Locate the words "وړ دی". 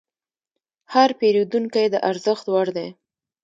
2.53-2.87